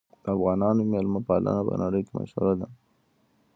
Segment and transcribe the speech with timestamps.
[0.23, 2.67] د افغانانو مېلمه پالنه په نړۍ کې مشهوره ده.